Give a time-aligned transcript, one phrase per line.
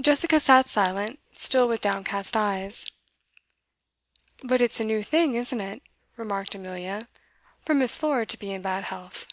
[0.00, 2.92] Jessica sat silent, still with downcast eyes.
[4.44, 5.82] 'But it's a new thing, isn't it,'
[6.14, 7.08] remarked Amelia,
[7.64, 8.00] 'for Miss.
[8.00, 9.26] Lord to be in bad health?